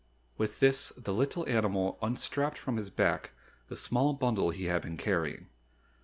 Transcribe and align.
With 0.35 0.59
this 0.61 0.89
the 0.97 1.13
little 1.13 1.47
animal 1.47 1.99
unstrapped 2.01 2.57
from 2.57 2.77
his 2.77 2.89
back 2.89 3.33
the 3.67 3.75
small 3.75 4.13
bundle 4.13 4.49
he 4.49 4.65
had 4.65 4.81
been 4.81 4.97
carrying. 4.97 5.45